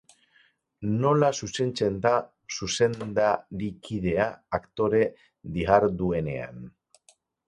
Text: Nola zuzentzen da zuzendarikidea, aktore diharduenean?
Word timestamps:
Nola 1.01 1.27
zuzentzen 1.39 1.99
da 2.05 2.13
zuzendarikidea, 2.57 4.25
aktore 4.59 5.03
diharduenean? 5.59 6.65